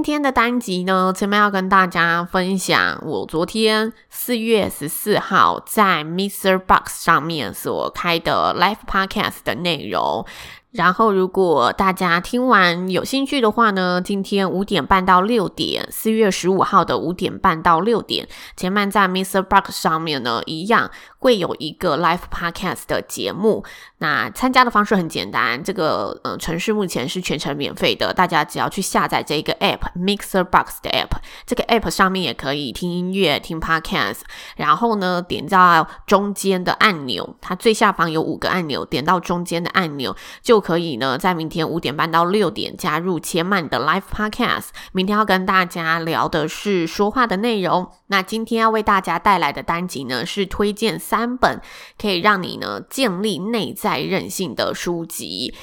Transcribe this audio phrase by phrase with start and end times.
[0.00, 6.58] 今天的单集呢，前面要跟大家分享我昨天四月十四号在 Mr.
[6.58, 10.24] Box 上面所开的 Live Podcast 的内容。
[10.72, 20.88] 然后，如果大家听完有兴趣的话呢，今天五点半到六点，四月十五号的五点半到六点，前面在 MixerBox 上面呢，一样
[21.18, 23.64] 会有一个 Live Podcast 的节目。
[23.98, 34.20] 那参加的方式很简单，这个呃程式目前是全程免费的，大家只要去下载这一个 App MixerBox 的 App，这个 App 上面也可以听音乐、听 Podcast。
[34.54, 40.59] 然后呢，点到中间的按钮，它最下方有五个按钮，点到中间的按钮就。
[40.60, 44.68] 可以呢，在明天五点半到六点加入千曼的 Live Podcast。
[44.92, 47.90] 明天要跟大家聊的是说话的内容。
[48.08, 51.60] 那今天要为大家带来的单集呢，是推荐三本
[52.00, 55.54] 可以让你呢建立内在韧性的书籍。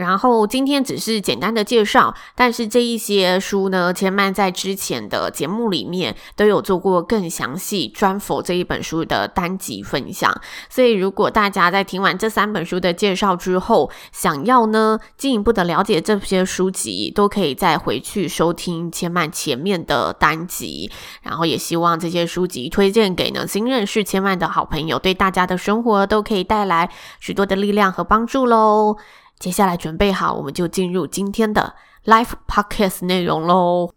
[0.00, 10.34] 然后今天只是简单的介绍，但是这一些书呢，千嫚在之前的节目里面都有做过更详细专 for 这一本书的单集分享。
[10.70, 20.90] 所以如果大家在听完这三本书的介绍之后，想要呢进一步的了解这些书籍，都可以再回去收听千嫚前面的单集。
[21.20, 26.88] 然后也希望这些书籍推荐给呢新认识千嫚的好朋友，对大家的生活都可以带来
[27.20, 28.96] 许多的力量和帮助喽。
[29.40, 31.74] 接下来准备好，我们就进入今天的
[32.04, 33.90] Live Podcast 内容喽。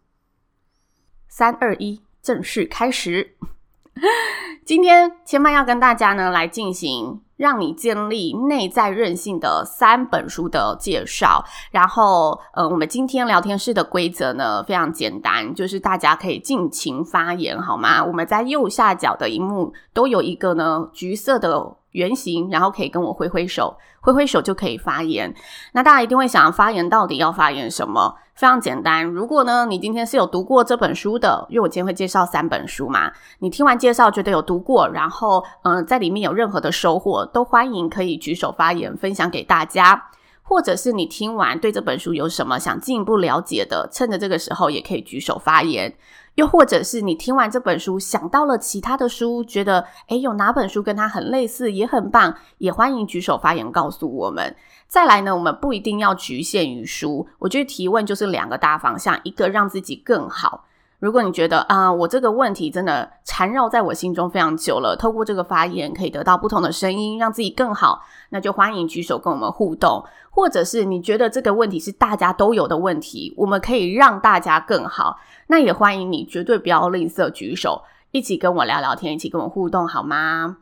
[1.27, 3.35] 三二一，正式开始。
[4.65, 11.43] 今天千嫚要跟大家呢来进行让你建立内在韧性的三本书的介绍。
[11.71, 18.01] 然后，呃，我们今天聊天室的规则呢非常简单，就是大家可以尽情发言，好吗？
[18.01, 21.75] 我们在右下角的萤幕都有一个呢橘色的。
[21.93, 25.33] 圆形，然后可以跟我挥挥手，挥挥手就可以发言。
[25.71, 28.15] 那大家一定会想发言，到底要发言什么？
[28.35, 40.09] 非常简单，如果呢你今天是有读过这本书的，因为我今天会介绍三本书嘛，你听完介绍觉得有读过，然后嗯、在里面有任何的收获，都欢迎可以举手发言，分享给大家。
[40.45, 45.95] 或者是你听完对这本书有什么想进一步了解的，趁着这个时候也可以举手发言。
[46.35, 54.55] 又或者是你听完这本书想到了其他的书，觉得诶有哪本书跟它很类似也很棒，也欢迎举手发言告诉我们。
[54.88, 60.66] 再来呢，我们不一定要局限于书，我觉得提问就是两个大方向，一个让自己更好。
[61.03, 70.01] 如果你觉得啊，我这个问题真的缠绕在我心中非常久了，透过这个发言可以得到不同的声音，让自己更好，那就欢迎举手跟我们互动。
[70.29, 77.81] 或者是你觉得这个问题是大家都有的问题，我们可以让大家更好，那也欢迎你绝对不要吝啬举手，
[78.11, 80.55] 一起跟我聊聊天，一起跟我互动，好吗？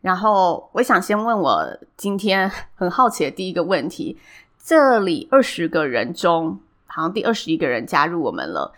[0.00, 4.16] 然后我想先问我今天 很好奇的第一个问题：
[4.58, 8.72] 这里二十个人中，好像第二十一个人加入我们了。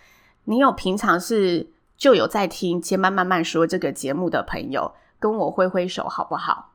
[0.49, 6.73] 你有平常是就有在听千慢慢慢说这个节目的朋友，跟我挥挥手好不好？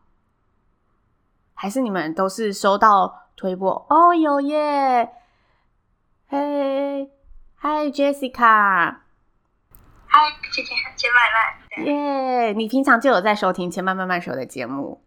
[1.55, 3.83] 还是你们都是收到推播？
[3.89, 5.09] 哦，有耶！
[6.27, 7.09] 嘿，
[7.55, 8.97] 嗨，Jessica，
[10.05, 10.19] 嗨，
[10.51, 12.53] 千千千嫚慢，耶！
[12.53, 15.03] 你平常就有在收听千慢慢慢说的节目？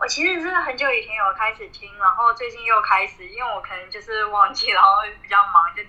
[0.00, 4.88] 我其实真的很久以前有开始听，然后最近又开始，因为我可能就是忘记，然后
[5.22, 5.84] 比较忙就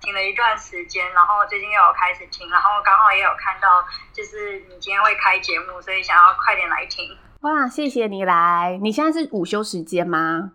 [0.00, 0.06] 听。
[0.06, 7.16] 听了一段时间，然后最近又有开始听，然后刚好也有看到，就是你今天会开节目，所以想要快点来听。
[7.40, 8.78] 哇，谢谢你来！
[8.82, 10.52] 你现在是午休时间吗？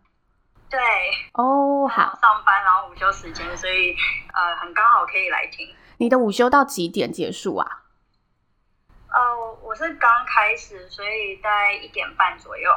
[0.69, 0.79] 对。
[1.33, 2.17] 哦，好。
[2.21, 3.95] 上班，然后午休时间，所以
[4.33, 5.67] 呃，很刚好可以来听。
[5.97, 7.83] 你的午休到几点结束啊？
[9.09, 9.19] 呃，
[9.61, 12.71] 我是刚开始，所以大概一点半左右。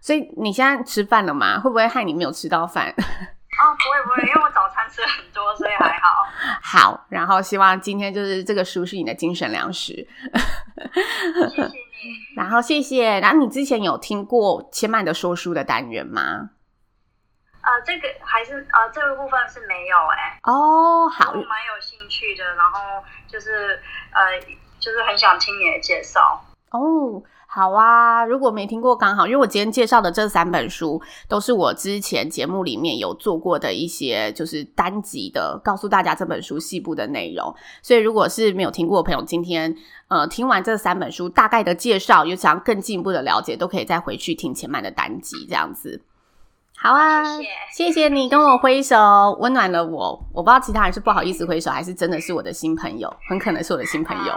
[0.00, 1.58] 所以你现在吃饭了吗？
[1.58, 2.94] 会不会害你没有吃到饭？
[3.60, 6.26] 哦，不会不会，因为我早餐吃很多，所以还好。
[6.62, 9.94] 好，然后希望今天就是这个书是你的精神粮食。
[9.94, 11.74] 谢谢你。
[12.36, 13.20] 然后谢谢。
[13.20, 16.50] 然后你之前有听过千曼的说书的单元吗？
[17.62, 20.40] 呃，这个还是呃这个部分是没有哎、欸。
[20.42, 22.44] 哦，好，我蛮有兴趣的。
[22.56, 23.80] 然后就是
[24.12, 24.38] 呃，
[24.78, 26.44] 就是很想听你的介绍。
[26.72, 27.22] 哦，
[27.54, 28.24] 好啊！
[28.24, 37.54] 如果没听过，刚好，因为我今天介绍的这三本书都是我之前节目里面有做过的一些，就是单集的，告诉大家这本书细部的内容。
[37.80, 39.72] 所以，如果是没有听过的朋友，今天
[40.08, 46.02] 呃听完这三本书大概的介绍，有想要更进一步的了解，都可以再回去听前面的单集，这样子。
[46.84, 47.48] 好啊，谢谢，
[47.86, 50.22] 谢谢你跟我挥手，温暖了我。
[50.34, 54.32] 我不知道其他人是不好意思挥手，还是真的是我的新朋友，很可能是我的新朋友。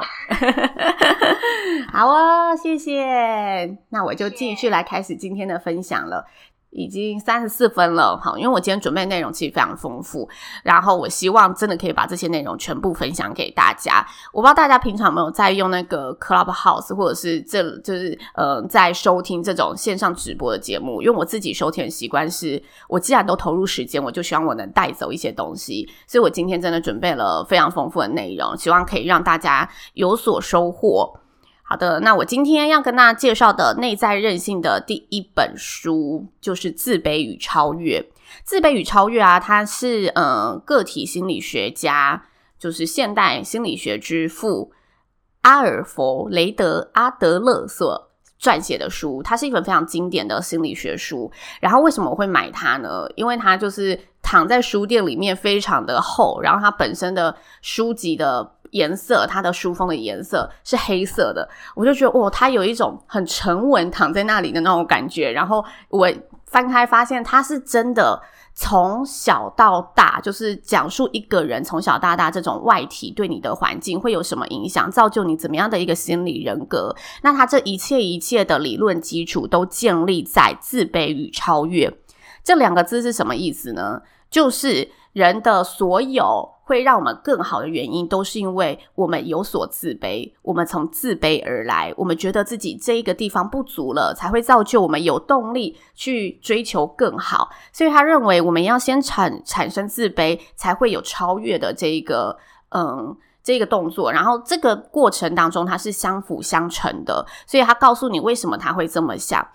[1.91, 3.77] 好哦，谢谢。
[3.89, 6.25] 那我就继续来开始今天的分享了。
[6.77, 10.29] 已经三十四分了，好，因为我今天准备内容其实非常丰富，
[10.63, 14.05] 然后我希望真的可以把这些内容全部分享给大家。
[14.31, 31.19] 我不知道大家平常有没有在用那个 Clubhouse，或者是这就是呃在收听这种线上直播的节目，因为我自己收听的习惯是，我既然都投入时间，我就希望我能带走一些东西，所以我今天真的准备了非常丰富的内容，希望可以让大家有所收获。
[31.69, 37.99] 好的，那我今天要跟大家介绍的内在韧性的第一本书，就是《自卑与超越》。
[38.45, 42.23] 《自卑与超越》啊，它是呃个体心理学家，
[42.57, 44.71] 就是现代心理学之父
[45.41, 49.21] 阿尔弗雷德阿德勒所撰写的书。
[49.21, 51.29] 它是一本非常经典的心理学书。
[51.59, 53.05] 然后为什么我会买它呢？
[53.15, 58.53] 因为它就是躺在书店里面，非常的厚，然后它本身的书籍的。
[58.71, 65.31] 颜色，它的书封的颜色是黑色的，我就觉得哦，它有一种很沉稳躺在那里的那种感觉。
[65.31, 66.07] 然后我
[66.45, 68.21] 翻开发现，它是真的
[68.53, 76.95] 从小到大，就是讲述一个人从小到大这种外体对你的环境会有什么影响，造就你怎么样的一个心理人格。
[77.21, 81.93] 那它这一切一切的理论基础都建立在自卑与超越
[82.43, 84.01] 这两个字是什么意思呢？
[84.29, 86.53] 就是人的所有。
[86.67, 97.49] 会让我们更好的原因，都是因为我们有所自卑，我们从自卑而来，我们觉得自己这一个地方不足了，才会造就我们有动力去追求更好。
[97.71, 102.37] 所以他认为，我们要先产产生自卑，才会有超越的这一个
[102.71, 104.11] 嗯这个动作。
[104.11, 107.25] 然后这个过程当中，它是相辅相成的。
[107.45, 109.47] 所以他告诉你为什么他会这么想。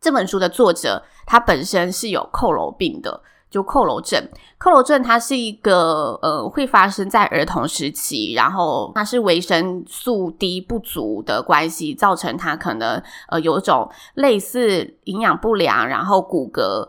[0.00, 3.22] 这本书的作者他本身是有佝僂病的。
[3.50, 4.22] 就佝僂症，
[4.58, 16.88] 佝僂症它是一个呃会发生在儿童时期，然后它是维生素 D 不足的关系，造成它可能呃有一种类似营养不良，然后骨骼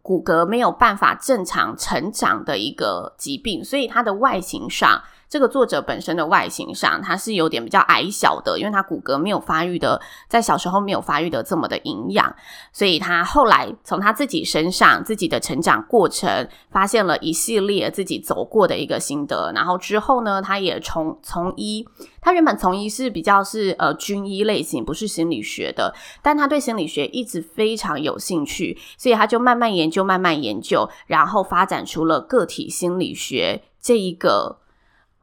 [0.00, 5.02] 骨骼没有办法正常成长的一个疾病，所以它的外形上。
[5.28, 12.34] 这个作者本身的外形上，他是有点比较矮小的，因为他骨骼没有发育的，在小时候没有发育的这么的营养，
[12.72, 21.86] 所以他后来从他自己身上自己的成长过程，发现了一系列自己走过的一个心得，然后之后呢，他也从从医，
[22.22, 34.60] 他原本从医是比较是呃军医类型，不是心理学的，但他对心理学一直非常有兴趣，所以他就慢慢研究，慢慢研究，然后发展出了个体心理学这一个。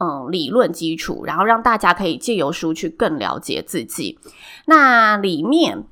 [0.05, 4.19] 嗯，理论基础，然后让大家可以借由书去更了解自己。
[4.65, 5.83] 那里面，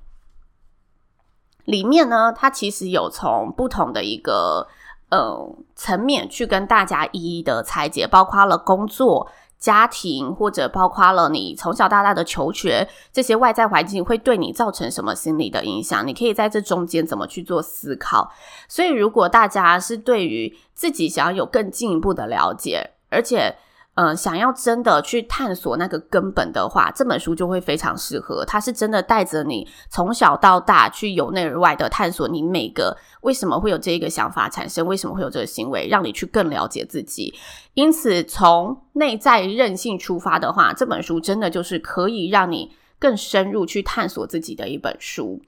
[1.66, 4.68] 里面呢，它其实有从不同的一个
[5.10, 16.06] 嗯层面去跟大家一一的拆解，包括了工作、家庭，或者包括了你从小到大的求学，这些外在环境会对你造成什么心理的影响？
[16.06, 18.32] 你可以在这中间怎么去做思考？
[18.68, 23.56] 所以，如果大家是对于自己想要有更进一步的了解，而且、
[23.96, 28.44] 呃，想要真的去探索那个根本的话，这本书就会非常适合。
[28.44, 37.34] 它是真的带着你从小到大去由内而外的探索，你每个为什么会有这一个想法产生，为什么会有这个行为，让你去更了解自己。
[37.76, 45.40] 因此，从内在韧性出发的话，这本书真的就是可以让你更深入去探索自己的一本书。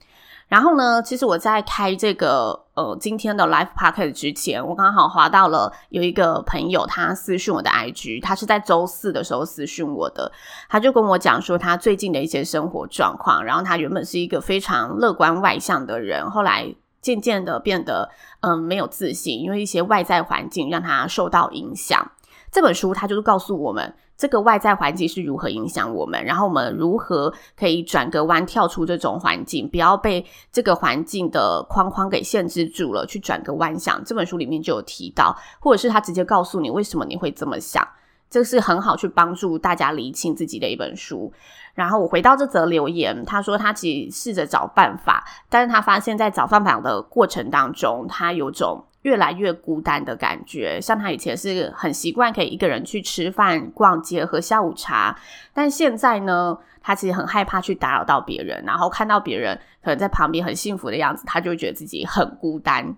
[0.48, 10.30] 然后呢，其实我在开这个呃今天的 Live Podcast 之前，我刚好滑到了有一个朋友，他私讯我的 IG，他是在周四的时候私讯我的，
[10.68, 18.08] 他就跟我讲说他最近的一些生活状况，然后他原本是一个非常乐观外向的人，后来渐渐的变得
[18.40, 22.12] 嗯、没有自信，因为一些外在环境让他受到影响。
[22.50, 23.94] 这本书它就是告诉我们。
[24.18, 34.02] 这个外在环境是如何影响我们，然后我们如何可以转个弯，跳出这种环境，不要被这个环境的框框给限制住了，去转个弯想。
[34.04, 37.86] 这本书里面就有提到，或者是他直接告诉你为什么你会这么想，
[38.30, 41.30] 这是很好去帮助大家理清自己的一本书。
[41.74, 48.82] 然后我回到这则留言，他说他其实试着找办法，但是他发现在找办法的过程当中，他有种。
[49.06, 55.16] 越来越孤单的感觉，像他以前是很习惯可以一个人去吃饭、逛街、喝下午茶，
[55.54, 62.96] 但现在呢，他其实很害怕去打扰到别人，然后看到别人可能在旁边很幸福的样子，他就觉得自己很孤单。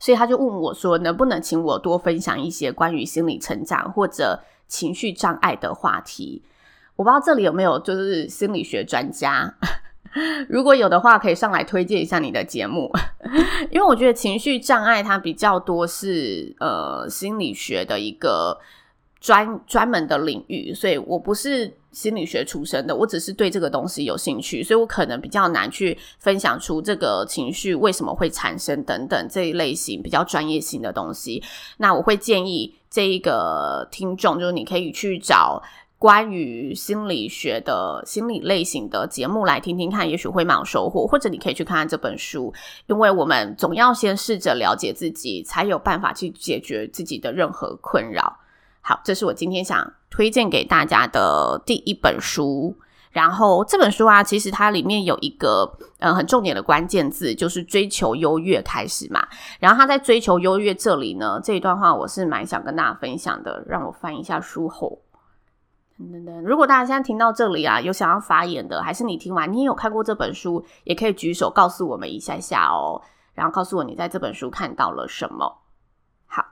[0.00, 6.42] 所以他就问我说：“能不能请我多分享一些关于心理成长或者情绪障碍的话题？”
[6.96, 9.54] 我不知道这里有没有就是心理学专家，
[10.48, 12.90] 如果有的话，可以上来推荐一下你的节目，
[13.70, 18.58] 因为我觉得情绪障碍它比较多是呃心理学的一个。
[19.20, 31.42] 专专门的领域，所以我不是心理学出身的，我只是对这个东西有兴趣，所以我可能比较难去分享出这个情绪为什么会产生等等这一类型比较专业性的东西。
[31.78, 35.60] 那我会建议这一个听众，就是你可以去找
[35.98, 41.04] 关于心理学的心理类型的节目来听听看，也许会蛮有收获。
[41.06, 42.54] 或者你可以去看看这本书，
[42.86, 48.38] 因为我们总要先试着了解自己，才有办法去解决自己的任何困扰。
[48.80, 52.76] 好，这是我今天想推荐给大家的第一本书。
[53.10, 59.26] 然后这本书啊，其实它里面有一个呃很重点的关键字，就是追求优越开始嘛。
[59.58, 63.64] 然后他在追求优越这里呢，这一段话我是蛮想跟大家分享的。
[63.66, 64.96] 让我翻一下书后。
[65.98, 73.02] 等等，如果大家现在听到这里啊，有想要发言的，还是你听完你有看过这本书，也可以举手告诉我们一下下哦。
[73.34, 75.58] 然后告诉我你在这本书看到了什么。
[76.26, 76.44] 好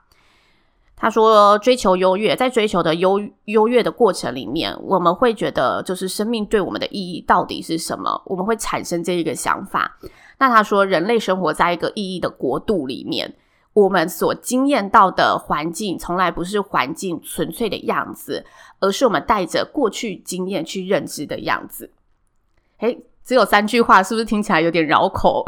[0.95, 8.21] 他说：“追求优越，在追求的优优越的过程里面，我们会觉得，就是生命对我们的意义到底是什么？
[8.25, 9.97] 我们会产生这一个想法。
[10.39, 13.35] 那他说，人类生活在一个意义的国度里面，
[13.77, 18.43] 我们所经验到的环境，从来不是环境纯粹的样子，
[18.79, 21.91] 而是我们带着过去经验去认知的样子。
[22.79, 25.45] 诶，只有三句话，是不是听起来有点绕口？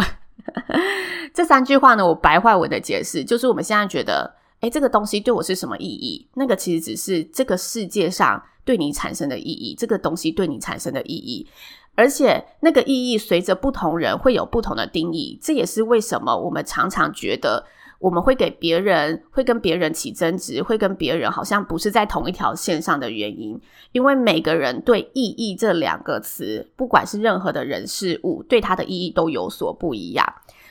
[1.33, 6.27] 这三句话呢，我白话文的解释，就是我们现在觉得。”诶，这个东西对我是什么意义？
[6.33, 11.47] 那个其实只是这个世界上对你产生的意义，这个东西对你产生的意义，
[11.95, 15.39] 而且那个意义随着不同人会有不同的定义。
[15.41, 17.65] 这也是为什么我们常常觉得
[17.99, 23.59] 我们会给别人会跟别人起争执，会跟别人好像不是在同一条线上的原因，
[23.91, 30.25] 因为每个人对意义这两个词，不管是任何的人事物，对它的意义都有所不一样，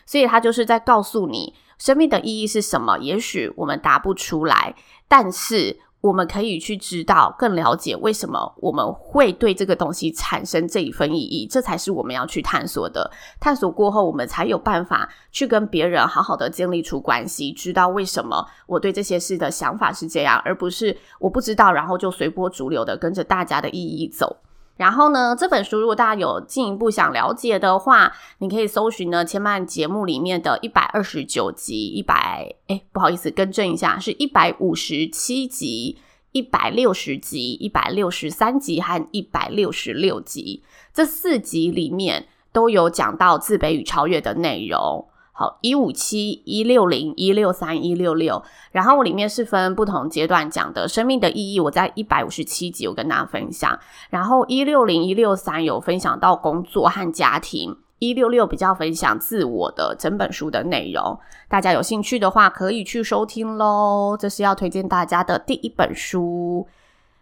[0.04, 1.54] 所以他就是在告诉你。
[1.78, 2.98] 生命的意义是什么？
[2.98, 4.74] 也许我们答不出来，
[5.06, 11.46] 但是我们可以去知道、更了解为什么我们会对这个东西产生这一份意义。
[11.46, 13.10] 这才是我们要去探索的。
[13.40, 24.36] 探索过后，我们才有办法去跟别人好好的建立出关系，知道为什么我对这些事的想法是这样，而不是我不知道，然后就随波逐流的跟着大家的意义走。
[24.78, 35.98] 然后呢，这本书如果大家有进一步想了解的话，你可以搜寻呢千曼节目里面的一百二十九集，一百，诶，不好意思，更正一下，是一百五十七集、
[36.32, 40.62] 一百六十集、一百六十三集和一百六十六集，
[40.94, 45.08] 这四集里面都有讲到自卑与超越的内容。
[45.40, 48.42] 好，一五七、一六零、一六三、一六六，
[48.72, 51.60] 然后我里面是分不同阶段讲的生命的意义。
[51.60, 53.78] 我在一百五十七集有跟大家分享，
[54.10, 61.16] 然后一六零、一六三有分享到工作和家庭，一六六比较分享自我的整本书的内容。
[61.48, 64.16] 大家有兴趣的话，可以去收听喽。
[64.18, 66.66] 这是要推荐大家的第一本书。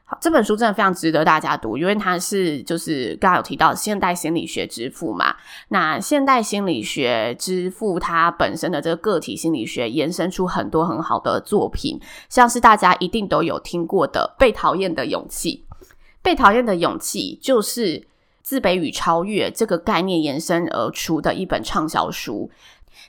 [0.09, 5.35] 好，这本书真的非常值得大家读，因为它是就是刚刚有提到现代心理学之父嘛。
[5.71, 15.65] 那现代心理学之父他本身的这个个体心理学延伸出很多很好的作品，像是大家一定都有听过的《被讨厌的勇气》。
[16.23, 18.07] 《被讨厌的勇气》就是
[18.45, 22.49] 自卑与超越这个概念延伸而出的一本畅销书，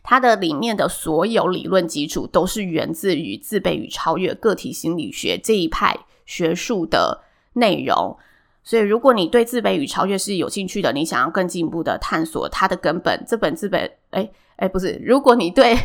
[0.01, 5.95] 它的里面的所有理论基础都是源自于自卑与超越个体心理学这一派。
[6.27, 8.15] 学术的内容，
[8.63, 15.77] 所以如果你对自卑与超越是有兴趣的，你想要更进一步的探索它的根本，这本自卑，哎哎，不是，如果你对，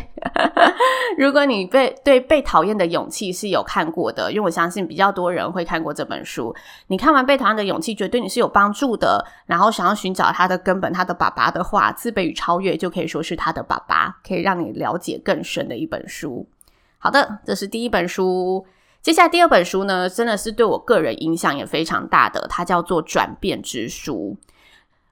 [1.17, 6.53] 如果你被对被讨厌的勇气是有看过的，因为我相信比较多人会看过这本书，
[6.87, 16.47] 你看完被讨厌的勇气，觉得对你是有帮助的，然后想要寻找它的根本，它的爸爸的话，自卑与超越就可以说是他的爸爸，可以让你了解更深的一本书。
[16.97, 18.65] 好的，这是第一本书。
[19.03, 24.37] 接下来第二本书呢，真的是对我个人影响也非常大的，它叫做《转变之书》。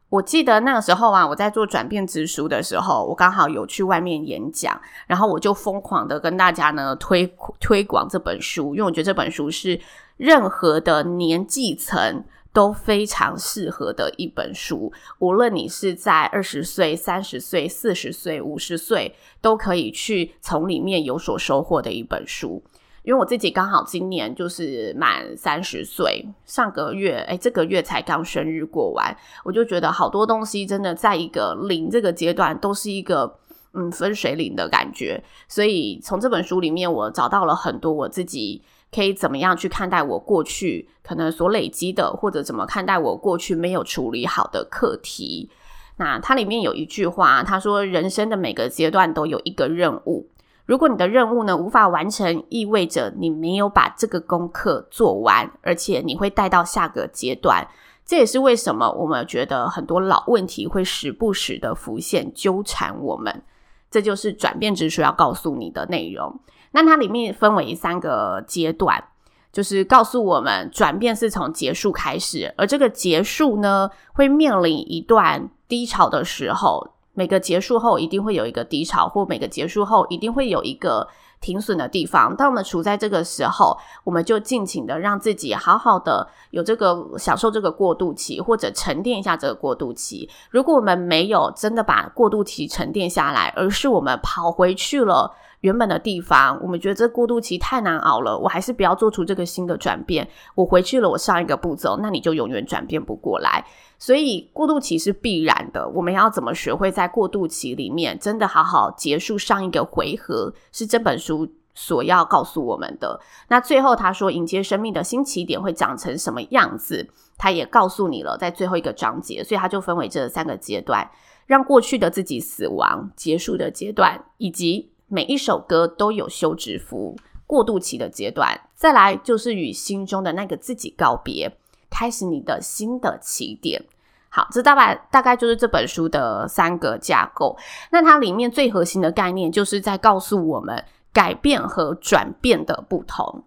[0.07, 9.77] 我记得那个时候啊，我在做《转变之书》的时候，我刚好有去外面演讲，然后我就疯狂的跟大家呢推推广这本书，因为我觉得这本书是
[10.15, 22.63] 任何的年纪层都非常适合的一本书，无论你是在二十岁、三十岁、四十岁、五十岁，都可以去从里面有所收获的一本书。
[23.03, 33.39] 因为我自己刚好今年就是满三十岁，上个月诶，这个月才刚生日过完，我就觉得好多东西真的在一个零这个阶段都是一个
[33.73, 38.61] 嗯分水岭的感觉，所以从这本书里面我找到了很多我自己
[38.93, 45.49] 可以怎么样去看待我过去可能所累积的，或者怎么看待我过去没有处理好的课题。
[45.97, 50.27] 那它里面有一句话，他说人生的每个阶段都有一个任务。
[50.71, 57.67] 如果你的任务呢无法完成，意味着你没有把这个功课做完，而且你会带到下个阶段。
[58.05, 63.43] 这也是为什么我们觉得很多老问题会时不时的浮现，纠缠我们。
[63.89, 66.39] 这就是转变之书要告诉你的内容。
[66.71, 69.03] 那它里面分为三个阶段，
[69.51, 76.93] 就是告诉我们转变是从结束开始，而这个结束呢会面临一段低潮的时候。
[77.13, 81.07] 每个结束后一定会有一个低潮，或每个结束后一定会有一个
[81.41, 82.35] 停损的地方。
[82.35, 90.29] 当我们处在这个时候，我们就尽情的让自己好好的有这个享受这个过渡期，或者沉淀一下这个过渡期。
[90.49, 95.33] 如果我们没有真的把过渡期沉淀下来，而是我们跑回去了。
[95.61, 100.27] 原本的地方，我们觉得这过渡期太难熬了，我还是不要做出这个新的转变。
[100.55, 103.63] 我回去了，我上一个步骤，那你就永远转变不过来。
[103.99, 113.19] 所以过渡期是必然的，我们要怎么学会在过渡期里面真的好好结束上一个回合，是这本书所要告诉我们的。
[113.49, 121.07] 那最后他说，迎接生命的新起点会长成什么样子，他也告诉你了，在最后一个章节，所以他就分为这三个阶段：
[121.45, 124.90] 让过去的自己死亡、结束的阶段，以及。
[125.13, 131.53] 每一首歌都有休止符，过渡期的阶段，再来就是与心中的那个自己告别，
[131.89, 133.83] 开始你的新的起点。
[134.29, 137.57] 好，这大概大概就是这本书的三个架构。
[137.91, 143.43] 那它里面最核心的概念，就是在告诉我们改变和转变的不同。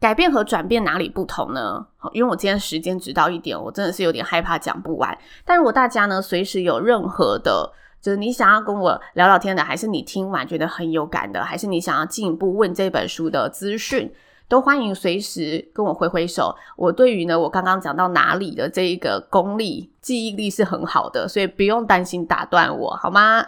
[0.00, 1.86] 改变和转变哪里不同呢？
[2.12, 5.18] 因为我今天时间只到一点，我真的是有点害怕讲不完。
[5.44, 7.70] 但如果大家呢，随时有任何的。
[8.06, 14.08] 就是你想要跟我聊聊天的，还是你听完觉得很有感的，还是你想要进一步问这本书的资讯，
[14.46, 16.54] 都欢迎随时跟我挥挥手。
[16.76, 23.44] 我对于呢，我刚刚讲到哪里的这一个功力、记忆力是很好的，所以不用担心打断我，好吗？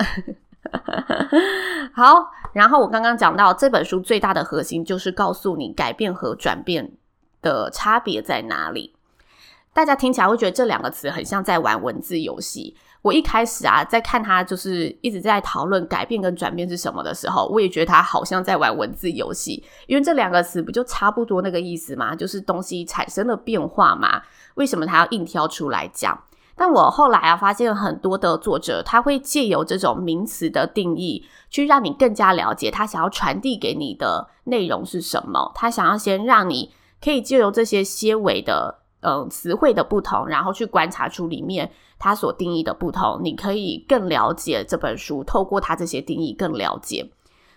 [1.94, 6.90] 好，然后我刚刚讲到这本书最大的核心就是告诉你改变和转变
[7.42, 8.97] 的差别在哪里。
[9.73, 12.77] 大家听起来会觉得这两个词很像在玩文字游戏。
[13.03, 22.15] 我一开始啊，在看他就是一直在讨论改变跟转变是什么的时候，我也觉得他好像在玩文字游戏，因为这两个词不就差不多那个意思吗？
[22.15, 24.21] 就是东西产生了变化嘛。
[24.57, 26.19] 为什么他要硬挑出来讲？
[26.57, 35.53] 但我后来啊，发现很多的作者他会借由这种名词的定义，去让你更加了解他想要传递给你的内容是什么。
[35.55, 38.78] 他想要先让你可以借由这些些微的。
[39.01, 45.23] 嗯，词汇的不同，然后去观察出里面它所定义的不同，你可以更了解这本书。
[45.23, 47.09] 透过它这些定义更了解，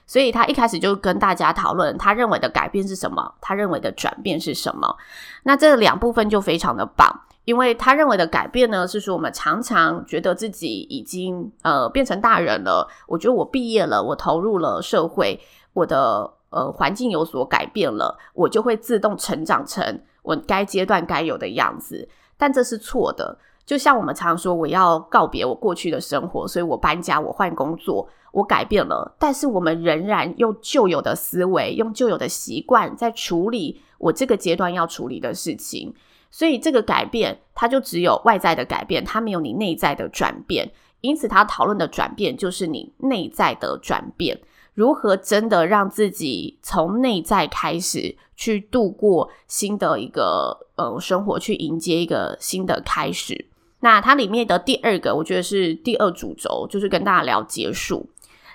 [0.06, 4.96] 所以他一开始就跟大家讨论他认为的改变是什么，他认为的转变是什么。
[5.44, 15.40] 那这两部分就非常的棒，因为他认为的改变呢，是说我们常常觉得自己已经呃变成大人了，我觉得我毕业了，我投入了社会，
[15.74, 20.02] 我的呃环境有所改变了，我就会自动成长成。
[20.22, 22.08] 我该阶段该有的样子，
[22.38, 23.38] 但这是错的。
[23.66, 29.16] 就像我们常说，我要告别我过去的生活，所以我搬家，我换工作，我改变了。
[29.18, 35.94] 但是我们仍然用旧有的思维，用旧有的习惯在处理我这个阶段要处理的事情。
[36.30, 40.70] 所以这个改变，它就只有外在的改变，它没有你内在的转变。
[41.02, 44.40] 因此，他讨论的转变就是你内在的转变。
[44.74, 53.48] 如何真的让自己从内在开始去度过新的一个呃生活，去迎接一个新的开始？
[53.82, 58.10] 那它里面的第二个，我觉得是第二主轴，就是跟大家聊结束。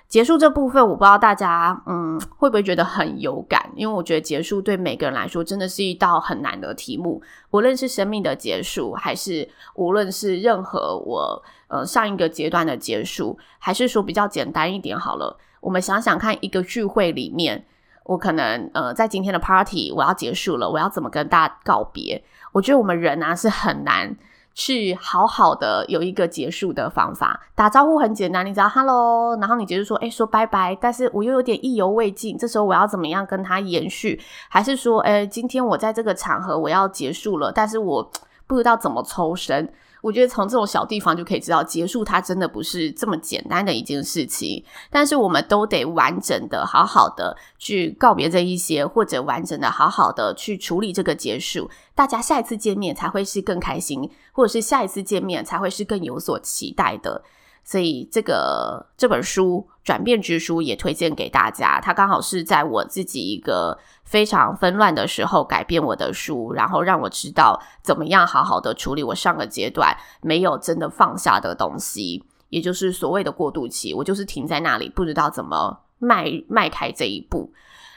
[0.09, 7.21] 结束这部分，我不知道大家嗯会不会觉得很有感，因为我觉得结束对每个人来说真的是一道很难的题目。
[7.51, 15.37] 无论是生命的结束，还是无论是任何我呃上一个阶段的结束，还是说比较简单一点好了。
[15.67, 17.65] 我们想想看，一个聚会里面，
[18.05, 22.23] 我可能呃，在今天的 party 我要结束了，我要怎么跟大家告别？
[22.53, 24.15] 我觉得我们人啊是很难
[24.55, 27.41] 去好好的有一个结束的方法。
[27.57, 34.21] 打招呼很简单，你只要 hello，然后你结束说哎说拜拜，但是我又有点意犹未尽，这时候我要怎么样跟他延续？
[34.49, 38.09] 还是说哎今天我在这个场合我要结束了，但是我
[38.47, 39.69] 不知道怎么抽身？
[40.07, 44.63] 我觉得从这种小地方就可以知道，结束它真的不是这么简单的一件事情。
[44.89, 51.69] 但是我们都得完整的、好好的去告别这一些，或者完整的、好好的去处理这个结束。
[51.93, 57.25] 大家下一次见面才会是更开心，或者是下一次见面才会是更有所期待的。
[57.67, 61.81] 所以这个这本书《转变之书》也推荐给大家。
[61.81, 73.93] 它刚好是在我自己一个非常纷乱的时候改变我的书，然后让我知道怎么样好好的处理我上个阶段没有真的放下的东西，也就是所谓的过渡期。
[73.93, 77.53] 我就是停在那里，不知道怎么迈迈开这一步。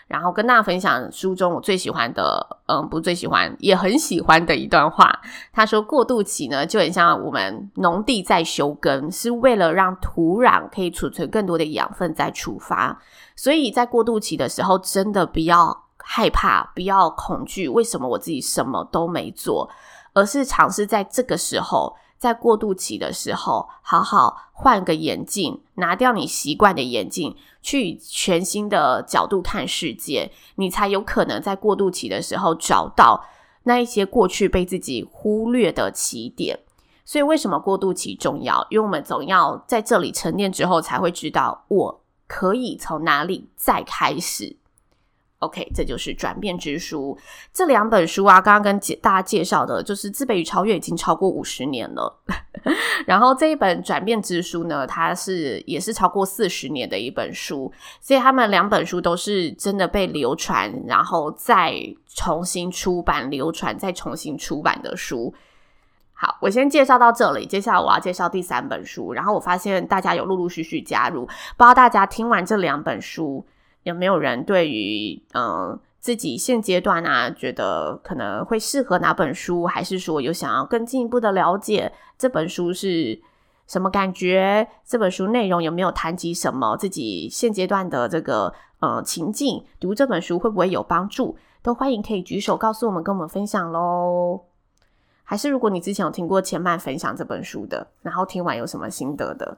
[0.10, 5.22] 然后跟大家分享书中我最喜欢的，嗯，不最喜欢，也很喜欢的一段话。
[5.54, 13.00] 他说，过渡期呢，就很像我们农地在休耕，是为了让土壤可以储存更多的养分再出发。
[13.36, 17.70] 所以在过渡期的时候，真的不要害怕，不要恐惧。
[17.70, 19.70] 为什么我自己什么都没做，
[20.14, 21.96] 而是尝试在这个时候。
[22.20, 33.26] 在过渡期的时候，好好换个眼镜，拿掉你习惯的眼镜，去全新的角度看世界，你才有可能在过渡期的时候找到
[33.64, 36.60] 那一些过去被自己忽略的起点。
[37.06, 38.68] 所以，为什么过渡期重要？
[38.70, 44.58] 因为我们总要在这里沉淀之后，才会知道我可以从哪里再开始。
[45.40, 47.18] OK，这就是转变之书。
[47.54, 52.20] 这两本书啊，刚刚跟介大家介绍的，就是《自卑与超越》已经超过五十年了。
[53.08, 57.72] 然后这一本转变之书呢，它是也是超过四十年的一本书。
[58.02, 61.74] 所以他们两本书都是真的被流传，然后再
[62.14, 65.34] 重新出版、流传再重新出版的书。
[66.12, 67.46] 好，我先介绍到这里。
[67.46, 69.14] 接下来我要介绍第三本书。
[69.14, 73.46] 然后我发现大家有陆陆续续加入，不知道大家听完这两本书。
[73.84, 83.20] 有没有人对于嗯、自己现阶段啊，觉得可能会适合哪本书，还是说有想要更进一步的了解这本书是
[83.68, 84.68] 什么感觉？
[84.86, 89.64] 这本书内容有没有谈及什么自己现阶段的这个呃情境？
[89.80, 91.38] 读这本书会不会有帮助？
[91.62, 94.42] 都欢迎可以举手告诉我们，跟我们分享喽。
[95.24, 99.58] 还是如果你之前有听过前半分享这本书的，然后听完有什么心得的？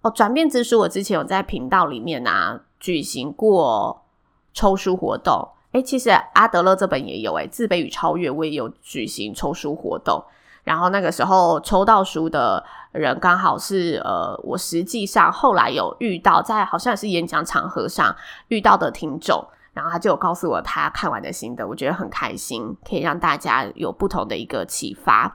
[0.00, 4.04] 哦，转变之书，我之前有在频道里面啊举行过
[4.52, 5.48] 抽书活动。
[5.72, 10.22] 诶，其实阿德勒这本也有诶，自卑与超越我也有举行抽书活动。
[10.64, 18.14] 然后那个时候抽到书的人刚好是呃，我实际上后来有遇到在好像是演讲场合上
[18.48, 19.42] 遇到的听众，
[19.72, 25.34] 然后他就告诉我他看完的心得，我觉得很开心，可以让大家有不同的一个启发。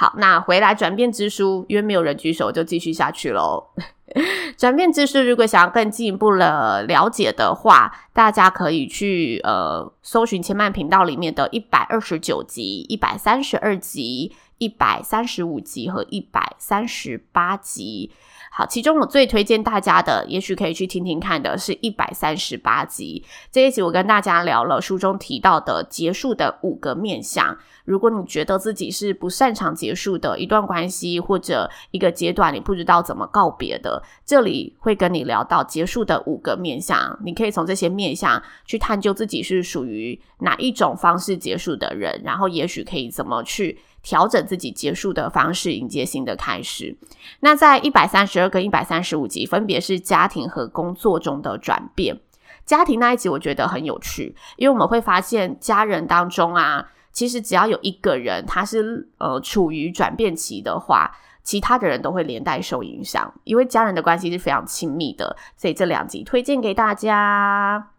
[0.00, 3.64] 好，那回来转变之书，因为没有人举手，就继续下去喽。
[4.56, 18.12] 转变之书，如果想要更进一步的了解的话，大家可以去呃搜寻千曼频道里面的一百二十九集、一百三十二集、一百三十五集和一百三十八集。
[18.52, 23.24] 好，其中我最推荐大家的，也许可以去听听看的，是一百三十八集。
[23.50, 27.58] 这一集我跟大家聊了书中提到的结束的五个面向。
[27.88, 37.18] 如果你觉得自己是不擅长结束的一段关系，或者一个阶段，你不知道怎么告别的，这里会跟你聊到结束的五个面向。
[37.24, 43.78] 你可以从这些面向去探究自己是属于哪一种方式结束的人，然后也许可以怎么去。
[44.00, 46.96] 调整自己结束的方式，迎接新的开始。
[47.40, 52.16] 那在一百三十二跟一百三十五集，分别是家庭和工作中的转变。
[52.64, 61.10] 家庭那一集我觉得很有趣，因为我们会发现家人当中啊，其实只要有一个人他是呃处于转变期的话，
[61.42, 65.36] 其他的人都会连带受影响，因为家人的关系是非常亲密的。
[65.56, 67.90] 所以这两集推荐给大家。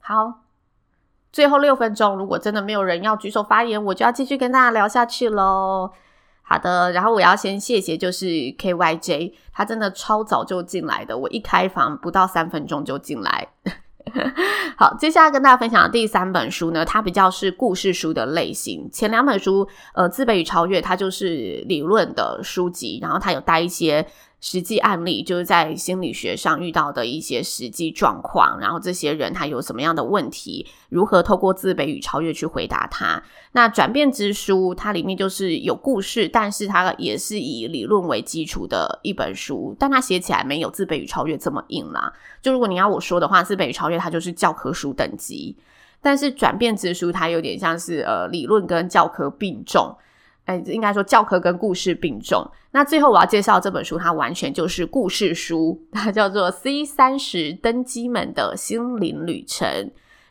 [0.00, 0.40] 好。
[1.32, 5.90] 最后六分钟，如果真的没有人要举手发言，我就要继续跟大家聊下去喽。
[6.40, 13.48] 好的，然后我要先谢谢，就是 KYJ，他真的超早就进来的，我一开房不到三分钟就进来。
[14.76, 18.88] 好，接下来跟大家分享的第三本书呢，它比较是故事书的类型。
[18.92, 24.06] 前两本书，呃，自卑与超越，它就是理论的书籍，然后它有带一些。
[24.38, 33.22] 实际案例就是在心理学上遇到的一些实际状况，然后这些人他有什么样的问题，如何透过自卑与超越去回答他。
[33.52, 42.12] 那转变之书，它里面就是有故事，但是它也是以理论为基础的一本书，但它写起来没有自卑与超越这么硬啦。
[42.42, 45.56] 就如果你要我说的话，自卑与超越它就是教科书等级，
[46.02, 49.96] 但是转变之书它有点像是呃理论跟教科并重。
[50.46, 52.44] 哎，应该说教科跟故事并重。
[52.70, 59.68] 那最后我要介绍这本书，它完全就是故事书，它叫做《C 三十登机门的心灵旅程》。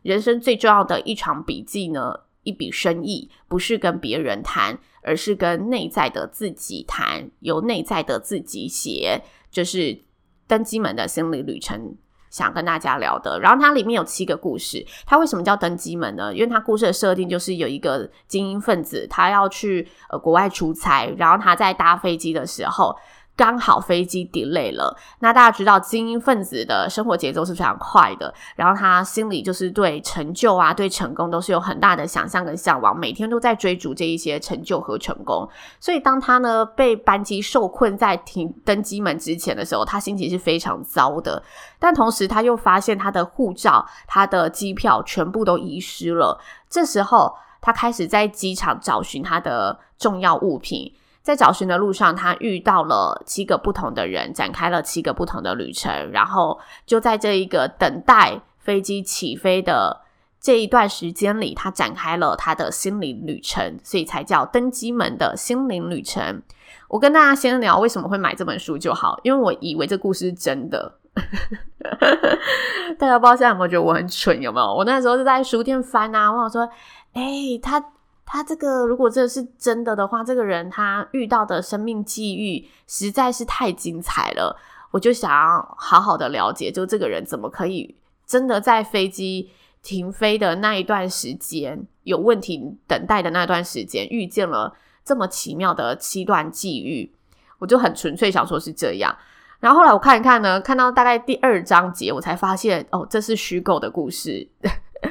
[0.01, 9.99] 人生最重要的一场笔记呢，一笔生意，不是跟别人谈，而是跟内在的自己谈，由内在的自己写，就是
[10.47, 11.97] 登机门的心理旅程。
[12.36, 14.86] 想跟大家聊的，然后它里面有七个故事。
[15.06, 16.34] 它为什么叫登机门呢？
[16.34, 22.93] 因为它故事的设定就是有一个精英分子，他要去呃国外出差，然后他在搭飞机的时候。
[23.38, 35.48] 刚好飞机 delay 了，那大家知道精英分子的生活节奏是非常快的，然后他心里就是对成就啊、对成功都是有很大的想象跟向往，每天都在追逐这一些成就和成功。
[35.82, 41.43] 所以当他呢被班机受困在停登机门之前的时候，他心情是非常糟的。
[41.78, 46.39] 但同时他又发现他的护照、他的机票全部都遗失了。
[46.69, 50.93] 这时候他开始在机场找寻他的重要物品。
[51.26, 56.12] 在找寻的路上，他遇到了七个不同的人，展开了七个不同的旅程。
[56.12, 60.02] 然后就在这一个等待飞机起飞的
[60.40, 66.44] 这一段时间里，他展开了他的心灵旅程，所以才叫登机门的心灵旅程。
[66.90, 71.00] 我跟大家先聊为什么会买这本书就好，因为我以为这故事是真的。
[73.00, 74.40] 大家不知道现在有没有觉得我很蠢？
[74.40, 74.76] 有没有？
[74.76, 76.70] 我那时候是在书店翻啊，我想说，
[77.14, 77.84] 哎、他。
[78.26, 84.58] 他这个如果这是真的的话，这个人他遇到的生命际遇实在是太精彩了，
[84.92, 89.52] 我就想要好好的了解，就这个人怎么可以真的在飞机
[89.84, 97.14] 停飞的那一段时间有问题等待的那段时间遇见了这么奇妙的七段际遇，
[97.60, 99.16] 我就很纯粹想说是这样。
[99.60, 104.48] 然后后来我看一看呢，看到大概第二章节，我才发现哦，这是虚构的故事。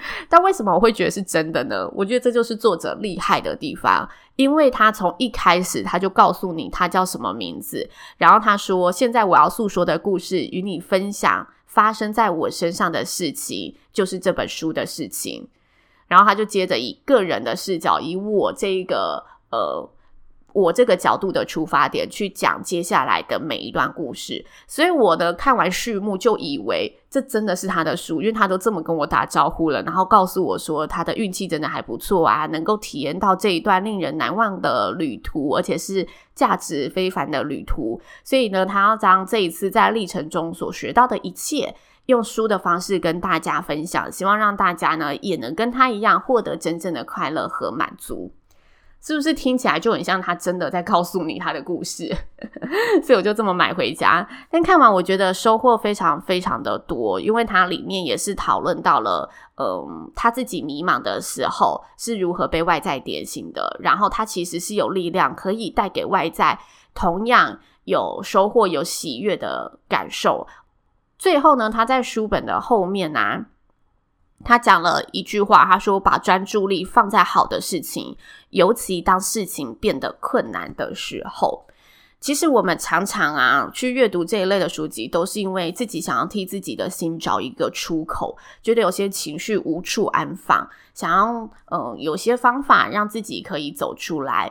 [0.28, 1.88] 但为什么我会觉得是真的呢？
[1.94, 15.48] 我觉得这就是作者厉害的地方，因为他从一开始他就告诉你他叫什么名字，然后他说：“现在我要诉说的故事与你分享发生在我身上的事情，就是这本书的事情。”
[16.06, 19.88] 然后他就接着以个人的视角，以我这个呃。
[20.54, 38.00] 我这个角度的出发点去讲接下来的每一段故事，所以我的看完序幕就以为这真的是他的书，因为他都这么跟我打招呼了，然后告诉我说他的运气真的还不错啊，能够体验到这一段令人难忘的旅途，而且是价值非凡的旅途。
[38.22, 41.74] 所以呢，他要将这一次在历程中所学到的一切，
[42.06, 48.32] 用书的方式跟大家分享，希望让大家呢也能跟他一样获得真正的快乐和满足。
[49.06, 52.10] 是不是听起来就很像他真的在告诉你他的故事？
[53.04, 54.26] 所以我就这么买回家。
[54.50, 63.78] 但看完我觉得收获非常非常的多，因为它里面也是讨论到了，嗯，他自己迷茫的时候是如何被外在点醒的。
[63.80, 66.58] 然后他其实是有力量可以带给外在
[66.94, 70.46] 同样有收获、有喜悦的感受。
[71.18, 73.44] 最后呢，他在书本的后面啊。
[74.42, 78.16] 他讲了一句话，他说：“把专注力放在好的事情，
[78.50, 81.66] 尤其当事情变得困难的时候。”
[82.20, 94.50] 其实我们常常啊去阅读这一类的书籍，都是因为自己想要替自己的心找一个出口，觉得有些情绪无处安放，想要嗯有些方法让自己可以走出来。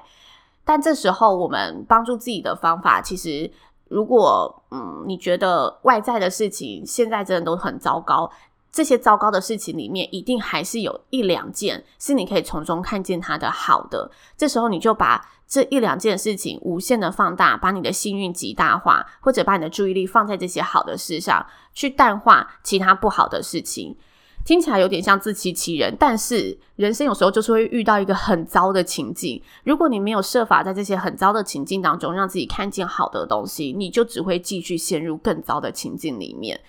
[0.64, 3.52] 但这时候，我们帮助自己的方法，其实
[3.90, 8.32] 如果嗯你觉得外在的事情现在真的都很糟糕。
[8.74, 14.10] 这些糟糕的事情里面，一定还是有一两件是你可以从中看见它的好的。
[14.36, 23.96] 这时候，你就把这一两件事情无限的放大，把你的幸运极大化，或者把你的注意力放在这些好的事上，去淡化其他不好的事情。
[24.44, 29.42] 听起来有点像自欺欺人，但是人生有时候就是会遇到一个很糟的情境。
[29.64, 36.60] 如果你没有设法在这些很糟的情境当中让自己看见好的东西，你就只会继续陷入更糟的情境里面。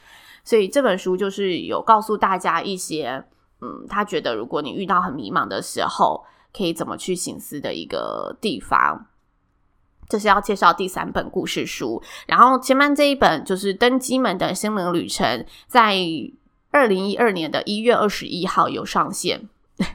[0.44, 3.24] 所以这本书就是有告诉大家一些，
[3.62, 9.06] 嗯，他觉得如果你遇到很迷茫的时候，可以怎么去省思的一个地方。
[10.06, 15.26] 这是要介绍第三本故事书，然后前面这一本就是《登机门的心灵旅程》，
[15.66, 15.96] 在
[16.70, 19.48] 二零一二年的一月二十一号有上线，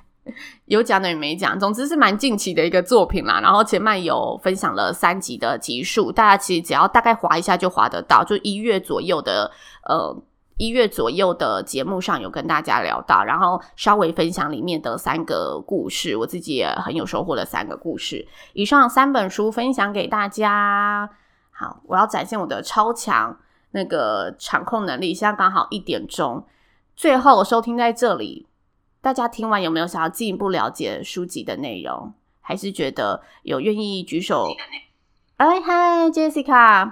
[0.66, 3.40] 有讲的也没讲，总之是蛮近期的一个作品啦。
[3.40, 9.52] 然后前面有分享了三集的集数，大家其实只要大概滑一下就滑得到，就一月左右的，
[9.88, 10.20] 呃。
[10.60, 18.28] 一月左右的节目上有跟大家聊到，然后稍微分享里面的三个故事，我自己也很有收获的三个故事。
[18.52, 21.10] 以上三本书分享给大家。
[21.52, 23.40] 好，我要展现我的超强
[23.72, 25.14] 那个场控能力。
[25.14, 26.46] 现在刚好一点钟，
[26.94, 28.46] 最后收听在这里，
[29.00, 32.14] 大家听完有没有想要进一步了解书籍的内容？
[32.42, 34.50] 还是觉得有愿意举手？
[35.38, 36.86] 哎，嗨，Jessica，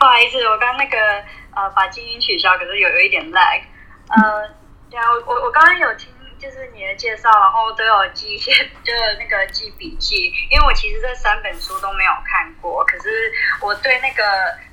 [0.00, 0.98] 不好意思，我刚那个。
[1.58, 3.62] 呃，把静音取消，可是有有一点 lag。
[4.08, 4.48] 呃，
[4.92, 8.52] 然后我我刚刚有听就是你的介绍，然后都有记一些，
[8.84, 10.32] 就是那个记笔记。
[10.50, 14.22] 因为我其实这三本书都没有看过，可是我对那个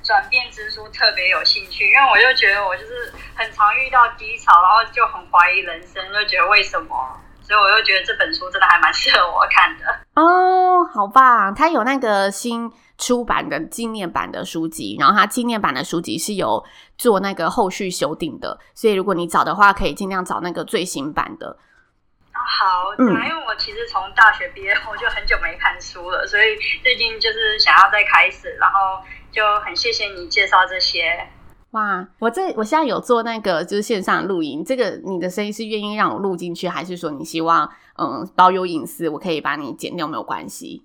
[0.04, 9.84] 转变之书特别有兴趣，因为我就觉得我就是很常遇到低潮，然后就很怀疑人生，就觉得为什么，所以我又觉得这本书真的还蛮适合我看的。
[10.20, 11.54] 哦，好棒！
[11.54, 12.72] 它有那个新。
[12.98, 16.64] 出版的纪念版的书籍，然后它纪念版的书籍是有
[16.96, 21.58] 做那个后续修订的，所以如果你找的话，可以尽量找那个最新版的。
[22.32, 31.28] 好，嗯，因为我其实从大学毕业后就很久没看书了，所以最近就是想要再开始，然后就很谢谢你介绍这些。
[31.72, 40.84] 哇，我这我现在有做那个就是线上录音，这个你的声音是愿意让我录进去，还是说你希望嗯保有隐私，我可以把你剪掉没有关系？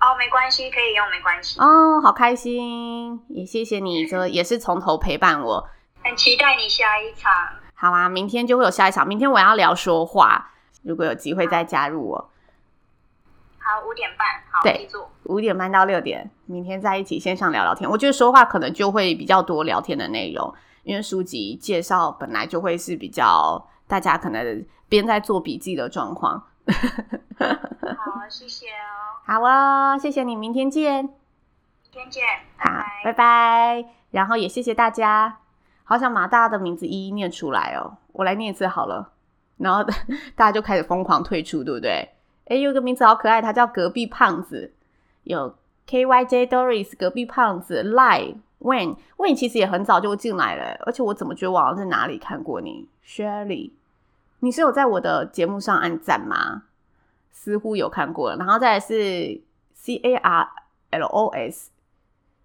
[0.00, 1.58] 哦，没关系，可以用，没关系。
[1.60, 5.66] 哦，好开心，也谢谢你，这也是从头陪伴我。
[6.02, 7.32] 很期待你下一场。
[7.72, 9.08] 好啊，明天就会有下一场。
[9.08, 10.50] 明天我要聊说话，
[10.82, 12.30] 如果有机会再加入我。
[13.64, 17.88] 好，五点半，好，对，记住，五点半到六点，明天在一起线上聊聊天。
[17.88, 26.42] 我觉得说话可能就会比较多聊天的内容，因为书籍介绍本来就会是比较大家可能边在做笔记的状况。
[26.66, 29.16] 好， 谢谢哦。
[29.24, 31.02] 好哦，谢谢你，明天见。
[31.04, 31.12] 明
[31.90, 32.22] 天见，
[32.58, 33.02] 拜拜。
[33.04, 33.84] 拜拜。
[34.10, 35.38] 然后也谢谢大家，
[35.84, 37.96] 好想把大家的名字一一念出来哦。
[38.12, 39.10] 我来念一次好了，
[39.56, 39.82] 然后
[40.36, 42.10] 大家就开始疯狂退出，对不对？
[42.46, 44.72] 诶，有个名字好可爱，他叫隔壁胖子，
[45.22, 45.54] 有
[45.86, 53.70] K Y J Doris，隔壁胖子 Lie When When 其实也很早就进来了，而且我怎么觉得我好像在哪里看过你？Shirley，
[54.40, 56.64] 你是有在我的节目上按赞吗？
[57.32, 59.40] 似乎有看过了，然后再来是
[59.74, 60.48] C A R
[60.90, 61.70] L O S。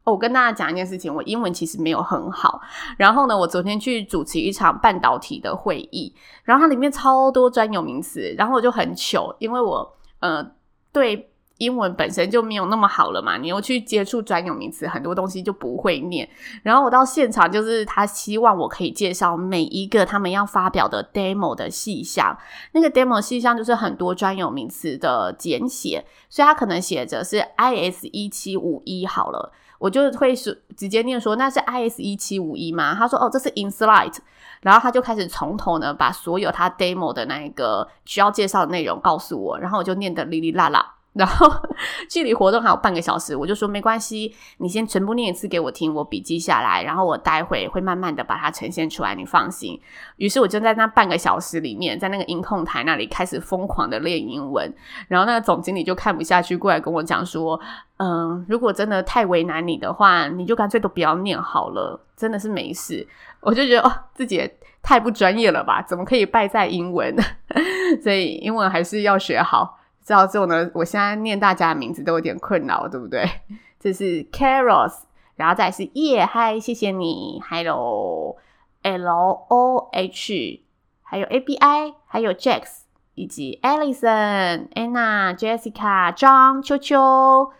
[0.10, 2.62] 我跟大家讲一件事情，我英文其实没有很好。
[2.98, 10.46] 然后呢，我昨天去主持一场半导体的会议，然后它里面超多专有名词，然后我就很糗，因为我呃
[10.92, 11.28] 对。
[11.60, 16.26] 英文本身就没有那么好了嘛，你又去接触专有名词，很多东西就不会念。
[16.64, 22.38] 然后我到现场，就是他希望我可以介绍每一个他们要发表的 demo 的细项。
[22.72, 32.94] 那个 demo 细项就是很多专有名词的简写，所以他可能写着是 IS 一七五一好了，我就会说直接念说那是 IS 一七五一嘛？
[32.94, 34.18] 他说哦，这是 InSight，
[34.62, 40.96] 然后他就开始从头呢把所有他 demo 的那个需要介绍的内容告诉我，然后我就念的哩哩啦啦。
[41.20, 41.52] 然后
[42.10, 49.78] 距离活动还有半个小时，我就说没关系，你先全部念一次给我听，我笔记下来，然后我待会会慢慢的把它呈现出来，你放心。
[50.16, 54.74] 于是我就在那半个小时里面，在那个音控台那里开始疯狂的练英文。
[55.10, 57.60] 然后那个总经理就看不下去，过来跟我讲说
[58.00, 63.06] ：“嗯，如果真的太为难你的话，你就干脆都不要念好了，真的是没事。”
[63.42, 65.82] 我就觉得哦，自己也太不专业了吧？
[65.86, 67.14] 怎么可以败在英文？
[68.02, 69.79] 所以英文还是要学好。
[70.04, 73.24] 知道之后呢，我现在念大家的名字都有点困扰，对不对？
[73.80, 74.94] 这是 Caros，
[75.36, 79.08] 然后再是叶嗨，谢谢你，Hello，L
[79.48, 80.64] O H，
[81.04, 82.80] 还有 A B I，还有 Jax，
[83.16, 87.52] 以及 Alison、Anna、Jessica、张秋秋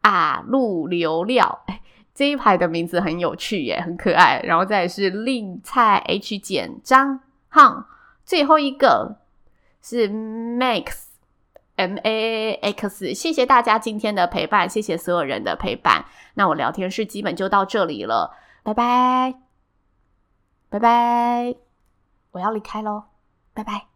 [0.00, 1.60] 啊，陆流料，
[2.14, 4.40] 这一排的名字很有趣耶，很可爱。
[4.42, 7.84] 然后再是令蔡 H 简张汉，
[8.24, 9.18] 最后一个
[9.82, 11.09] 是 Max。
[11.80, 16.04] M A X，谢谢大家今天的陪伴，谢谢所有人的陪伴。
[16.34, 19.34] 那我聊天室基本就到这里了，拜拜，
[20.68, 21.54] 拜拜，
[22.32, 23.04] 我要离开喽，
[23.54, 23.89] 拜拜。